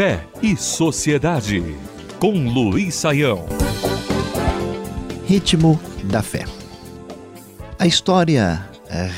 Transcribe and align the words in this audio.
Fé 0.00 0.26
e 0.42 0.56
Sociedade, 0.56 1.62
com 2.18 2.48
Luiz 2.48 2.94
Saião. 2.94 3.44
Ritmo 5.26 5.78
da 6.04 6.22
Fé. 6.22 6.46
A 7.78 7.86
história 7.86 8.66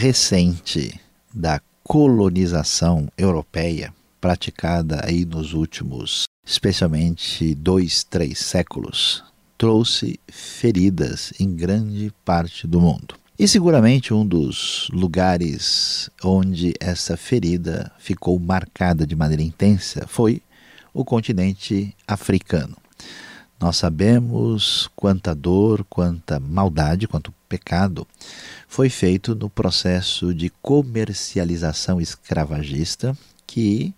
recente 0.00 1.00
da 1.32 1.60
colonização 1.84 3.06
europeia, 3.16 3.94
praticada 4.20 5.00
aí 5.06 5.24
nos 5.24 5.52
últimos, 5.52 6.24
especialmente 6.44 7.54
dois, 7.54 8.02
três 8.02 8.40
séculos, 8.40 9.22
trouxe 9.56 10.18
feridas 10.26 11.32
em 11.38 11.54
grande 11.54 12.12
parte 12.24 12.66
do 12.66 12.80
mundo. 12.80 13.14
E 13.38 13.46
seguramente 13.46 14.12
um 14.12 14.26
dos 14.26 14.88
lugares 14.92 16.10
onde 16.24 16.74
essa 16.80 17.16
ferida 17.16 17.92
ficou 17.96 18.36
marcada 18.40 19.06
de 19.06 19.14
maneira 19.14 19.42
intensa 19.44 20.04
foi 20.08 20.42
o 20.94 21.04
continente 21.04 21.94
africano. 22.06 22.76
Nós 23.60 23.76
sabemos 23.76 24.88
quanta 24.94 25.34
dor, 25.34 25.84
quanta 25.90 26.38
maldade, 26.38 27.08
quanto 27.08 27.34
pecado 27.48 28.06
foi 28.68 28.88
feito 28.88 29.34
no 29.34 29.50
processo 29.50 30.34
de 30.34 30.50
comercialização 30.62 32.00
escravagista 32.00 33.16
que 33.46 33.94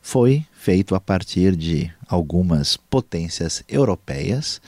foi 0.00 0.46
feito 0.52 0.94
a 0.94 1.00
partir 1.00 1.54
de 1.54 1.92
algumas 2.06 2.76
potências 2.76 3.62
europeias, 3.68 4.60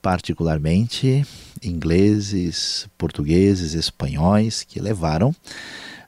particularmente 0.00 1.26
ingleses, 1.62 2.88
portugueses, 2.96 3.74
espanhóis, 3.74 4.62
que 4.62 4.80
levaram 4.80 5.34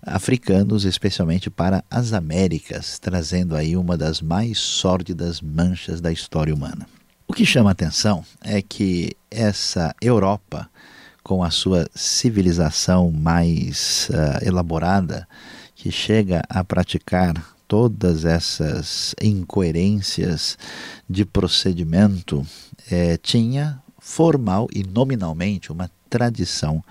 africanos, 0.02 0.84
especialmente 0.84 1.50
para 1.50 1.84
as 1.90 2.12
Américas, 2.12 2.98
trazendo 2.98 3.56
aí 3.56 3.76
uma 3.76 3.96
das 3.96 4.20
mais 4.20 4.58
sórdidas 4.58 5.40
manchas 5.40 6.00
da 6.00 6.12
história 6.12 6.54
humana. 6.54 6.86
O 7.28 7.32
que 7.32 7.44
chama 7.44 7.70
a 7.70 7.72
atenção 7.72 8.24
é 8.40 8.62
que 8.62 9.16
essa 9.30 9.94
Europa, 10.00 10.68
com 11.22 11.42
a 11.42 11.50
sua 11.50 11.88
civilização 11.94 13.10
mais 13.10 14.08
uh, 14.10 14.46
elaborada, 14.46 15.26
que 15.74 15.90
chega 15.90 16.42
a 16.48 16.62
praticar 16.62 17.56
todas 17.68 18.24
essas 18.24 19.14
incoerências 19.20 20.56
de 21.08 21.24
procedimento, 21.24 22.46
eh, 22.90 23.16
tinha 23.16 23.82
formal 23.98 24.68
e 24.72 24.84
nominalmente 24.84 25.72
uma 25.72 25.90
tradição 26.08 26.82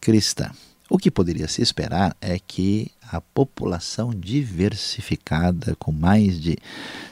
cristã. 0.00 0.50
O 0.94 0.96
que 0.96 1.10
poderia 1.10 1.48
se 1.48 1.60
esperar 1.60 2.16
é 2.20 2.38
que 2.38 2.88
a 3.10 3.20
população 3.20 4.10
diversificada, 4.10 5.74
com 5.74 5.90
mais 5.90 6.40
de 6.40 6.56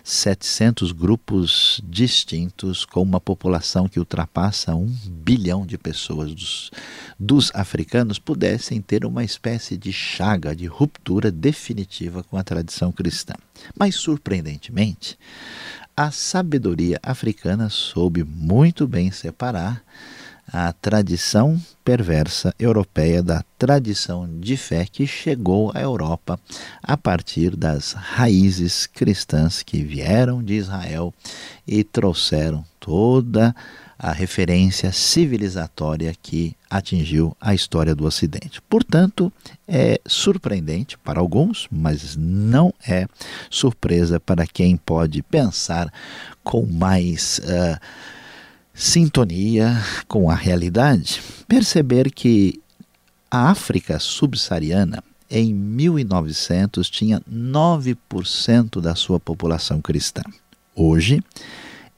700 0.05 0.93
grupos 0.93 1.83
distintos, 1.83 2.85
com 2.85 3.03
uma 3.03 3.21
população 3.21 3.89
que 3.89 3.99
ultrapassa 3.99 4.73
um 4.77 4.87
bilhão 4.87 5.67
de 5.67 5.77
pessoas 5.77 6.33
dos, 6.33 6.71
dos 7.19 7.51
africanos, 7.57 8.21
pudessem 8.21 8.81
ter 8.81 9.05
uma 9.05 9.25
espécie 9.25 9.77
de 9.77 9.93
chaga, 9.93 10.55
de 10.55 10.67
ruptura 10.67 11.33
definitiva 11.33 12.23
com 12.23 12.37
a 12.37 12.45
tradição 12.45 12.93
cristã. 12.93 13.35
Mas, 13.77 13.97
surpreendentemente, 13.97 15.19
a 15.97 16.13
sabedoria 16.13 17.01
africana 17.03 17.69
soube 17.69 18.23
muito 18.23 18.87
bem 18.87 19.11
separar 19.11 19.83
a 20.51 20.73
tradição 20.73 21.61
perversa 21.85 22.55
europeia 22.59 23.23
da 23.23 23.45
tradição 23.59 24.29
de 24.41 24.57
fé 24.57 24.87
que 24.91 25.07
chegou 25.07 25.73
à 25.75 25.81
Europa 25.81 26.39
a 26.83 26.97
partir 26.97 27.57
das 27.57 27.93
raízes 27.93 28.87
cristãs 28.87 29.63
que 29.63 29.83
vieram 29.83 30.43
de 30.43 30.55
Israel 30.55 31.13
e 31.67 31.83
trouxeram 31.83 32.65
toda 32.79 33.55
a 34.03 34.11
referência 34.11 34.91
civilizatória 34.91 36.13
que 36.21 36.57
atingiu 36.69 37.37
a 37.41 37.55
história 37.55 37.95
do 37.95 38.05
Ocidente. 38.05 38.61
Portanto, 38.63 39.33
é 39.67 40.01
surpreendente 40.05 40.99
para 40.99 41.21
alguns, 41.21 41.69
mas 41.71 42.17
não 42.17 42.75
é 42.85 43.07
surpresa 43.49 44.19
para 44.19 44.45
quem 44.45 44.77
pode 44.77 45.23
pensar 45.23 45.93
com 46.43 46.67
mais. 46.67 47.39
Uh, 47.39 48.13
sintonia 48.75 49.81
com 50.09 50.29
a 50.31 50.35
realidade, 50.35 51.23
perceber 51.47 52.11
que 52.11 52.61
a 53.31 53.51
África 53.51 53.99
subsaariana, 53.99 55.05
em 55.31 55.53
1900, 55.55 56.91
tinha 56.91 57.21
9% 57.21 58.81
da 58.81 58.95
sua 58.95 59.19
população 59.19 59.81
cristã. 59.81 60.23
Hoje, 60.75 61.25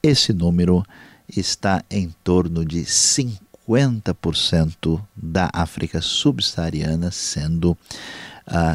esse 0.02 0.32
número 0.32 0.84
está 1.28 1.84
em 1.90 2.14
torno 2.22 2.64
de 2.64 2.82
50% 2.82 5.02
da 5.16 5.50
África 5.52 6.00
subsaariana 6.00 7.10
sendo 7.10 7.72
uh, 7.72 7.76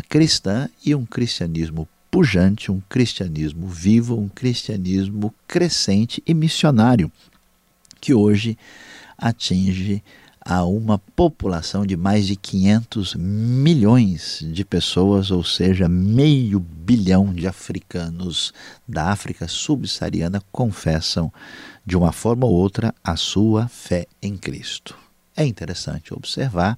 cristã 0.09 0.67
e 0.85 0.93
um 0.95 1.05
cristianismo 1.05 1.87
pujante, 2.09 2.71
um 2.71 2.81
cristianismo 2.89 3.67
vivo, 3.67 4.19
um 4.19 4.27
cristianismo 4.27 5.31
crescente 5.47 6.23
e 6.25 6.33
missionário, 6.33 7.11
que 7.99 8.13
hoje 8.13 8.57
atinge 9.17 10.03
a 10.41 10.63
uma 10.63 10.97
população 10.97 11.85
de 11.85 11.97
mais 11.97 12.25
de 12.25 12.35
500 12.35 13.15
milhões 13.15 14.43
de 14.51 14.63
pessoas, 14.63 15.31
ou 15.31 15.43
seja, 15.43 15.87
meio 15.87 16.59
bilhão 16.59 17.33
de 17.33 17.47
africanos 17.47 18.53
da 18.87 19.11
África 19.11 19.47
subsaariana 19.47 20.41
confessam 20.51 21.31
de 21.85 21.97
uma 21.97 22.11
forma 22.11 22.45
ou 22.45 22.53
outra 22.53 22.95
a 23.03 23.15
sua 23.15 23.67
fé 23.67 24.07
em 24.21 24.37
Cristo. 24.37 24.97
É 25.35 25.45
interessante 25.45 26.13
observar 26.13 26.77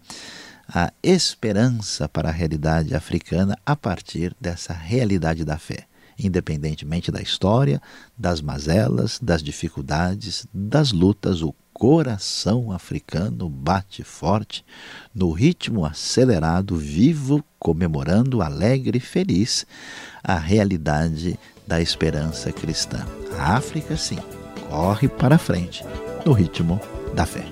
a 0.68 0.92
esperança 1.04 2.08
para 2.10 2.30
a 2.30 2.32
realidade 2.32 2.96
africana 2.96 3.58
a 3.66 3.76
partir 3.76 4.36
dessa 4.40 4.74
realidade 4.74 5.44
da 5.46 5.58
fé 5.58 5.88
independentemente 6.18 7.12
da 7.12 7.22
história, 7.22 7.82
das 8.18 8.42
mazelas, 8.42 9.20
das 9.22 9.42
dificuldades, 9.42 10.48
das 10.54 10.92
lutas, 10.92 11.42
o 11.42 11.54
coração 11.74 12.72
africano 12.72 13.50
bate 13.50 14.04
forte, 14.04 14.64
no 15.16 15.32
ritmo 15.32 15.84
acelerado, 15.84 16.76
vivo, 16.76 17.44
comemorando, 17.58 18.42
alegre 18.42 19.00
e 19.00 19.02
feliz 19.02 19.66
a 20.24 20.38
realidade 20.38 21.40
da 21.66 21.82
esperança 21.82 22.52
cristã. 22.52 23.06
A 23.38 23.56
África, 23.56 23.98
sim, 23.98 24.20
corre 24.70 25.08
para 25.08 25.38
frente 25.38 25.84
no 26.26 26.34
ritmo 26.34 26.80
da 27.16 27.26
fé. 27.26 27.46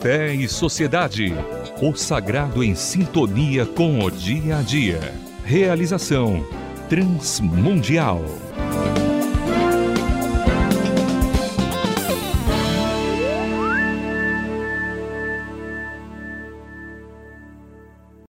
Fé 0.00 0.34
e 0.34 0.48
Sociedade 0.48 1.34
o 1.80 1.94
sagrado 1.94 2.64
em 2.64 2.74
sintonia 2.74 3.66
com 3.66 4.00
o 4.00 4.10
dia 4.10 4.58
a 4.58 4.62
dia. 4.62 5.14
Realização 5.44 6.46
Transmundial. 6.88 8.45